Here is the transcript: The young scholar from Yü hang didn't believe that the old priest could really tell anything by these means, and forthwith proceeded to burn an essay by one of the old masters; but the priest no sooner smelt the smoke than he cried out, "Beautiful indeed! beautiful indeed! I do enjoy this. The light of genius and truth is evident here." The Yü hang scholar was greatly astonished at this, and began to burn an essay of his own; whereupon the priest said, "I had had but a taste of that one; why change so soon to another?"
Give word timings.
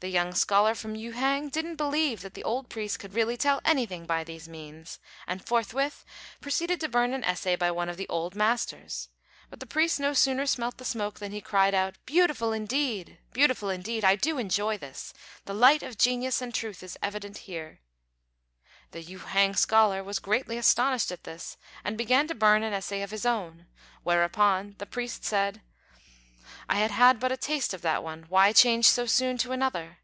The 0.00 0.08
young 0.08 0.32
scholar 0.32 0.76
from 0.76 0.94
Yü 0.94 1.14
hang 1.14 1.48
didn't 1.48 1.74
believe 1.74 2.20
that 2.20 2.34
the 2.34 2.44
old 2.44 2.68
priest 2.68 3.00
could 3.00 3.14
really 3.14 3.36
tell 3.36 3.60
anything 3.64 4.06
by 4.06 4.22
these 4.22 4.48
means, 4.48 5.00
and 5.26 5.44
forthwith 5.44 6.04
proceeded 6.40 6.78
to 6.78 6.88
burn 6.88 7.12
an 7.14 7.24
essay 7.24 7.56
by 7.56 7.72
one 7.72 7.88
of 7.88 7.96
the 7.96 8.08
old 8.08 8.36
masters; 8.36 9.08
but 9.50 9.58
the 9.58 9.66
priest 9.66 9.98
no 9.98 10.12
sooner 10.12 10.46
smelt 10.46 10.78
the 10.78 10.84
smoke 10.84 11.18
than 11.18 11.32
he 11.32 11.40
cried 11.40 11.74
out, 11.74 11.96
"Beautiful 12.06 12.52
indeed! 12.52 13.18
beautiful 13.32 13.70
indeed! 13.70 14.04
I 14.04 14.14
do 14.14 14.38
enjoy 14.38 14.78
this. 14.78 15.12
The 15.46 15.54
light 15.54 15.82
of 15.82 15.98
genius 15.98 16.40
and 16.40 16.54
truth 16.54 16.84
is 16.84 16.96
evident 17.02 17.36
here." 17.50 17.80
The 18.92 19.02
Yü 19.02 19.18
hang 19.24 19.54
scholar 19.56 20.04
was 20.04 20.20
greatly 20.20 20.56
astonished 20.58 21.10
at 21.10 21.24
this, 21.24 21.56
and 21.82 21.98
began 21.98 22.28
to 22.28 22.36
burn 22.36 22.62
an 22.62 22.72
essay 22.72 23.02
of 23.02 23.10
his 23.10 23.26
own; 23.26 23.66
whereupon 24.04 24.76
the 24.78 24.86
priest 24.86 25.24
said, 25.24 25.60
"I 26.66 26.76
had 26.76 26.90
had 26.90 27.20
but 27.20 27.30
a 27.32 27.36
taste 27.36 27.74
of 27.74 27.82
that 27.82 28.02
one; 28.02 28.24
why 28.30 28.54
change 28.54 28.86
so 28.86 29.04
soon 29.04 29.36
to 29.38 29.52
another?" 29.52 29.98